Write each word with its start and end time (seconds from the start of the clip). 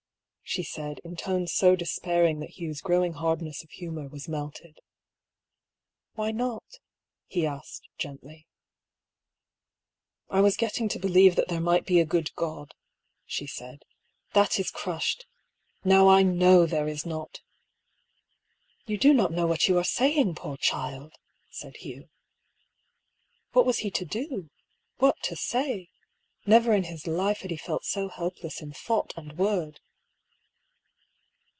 she 0.43 0.63
said, 0.63 0.99
in 1.05 1.15
tones 1.15 1.49
so 1.53 1.77
despairing 1.77 2.39
that 2.41 2.59
Hugh's 2.59 2.81
growing 2.81 3.13
hardness 3.13 3.63
of 3.63 3.69
humour 3.69 4.09
was 4.09 4.27
melted." 4.27 4.81
Why 6.15 6.31
not?" 6.31 6.65
he 7.35 7.45
asked, 7.45 7.87
gently. 7.97 8.45
THE 10.27 10.41
LOCKET. 10.41 10.41
121 10.41 10.41
^^ 10.41 10.41
I 10.41 10.41
was 10.41 10.57
getting 10.57 10.89
to 10.89 10.99
believe 11.07 11.37
that 11.37 11.47
there 11.47 11.61
might 11.61 11.85
be 11.85 12.01
a 12.01 12.05
good 12.05 12.35
God," 12.35 12.73
she 13.25 13.47
said." 13.47 13.85
That— 14.33 14.59
is 14.59 14.69
crushed— 14.71 15.25
now 15.85 16.09
I 16.09 16.21
kiiow 16.21 16.67
there 16.69 16.89
is 16.89 17.05
not!" 17.05 17.39
"You 18.85 18.97
do 18.97 19.13
not 19.13 19.31
know 19.31 19.47
what 19.47 19.69
you 19.69 19.77
are 19.77 19.85
saying, 19.85 20.35
poor 20.35 20.57
child!" 20.57 21.13
said 21.61 21.77
Hugh. 21.77 22.09
What 23.53 23.65
was 23.65 23.77
he 23.77 23.91
to 23.91 24.03
do? 24.03 24.49
What 24.97 25.15
to 25.23 25.37
say? 25.37 25.87
Never 26.45 26.73
in 26.73 26.83
his 26.83 27.07
life 27.07 27.39
had 27.39 27.51
he 27.51 27.57
felt 27.57 27.85
so 27.85 28.09
helpless 28.09 28.61
in 28.61 28.73
thought 28.73 29.13
and 29.15 29.37
word. 29.37 29.79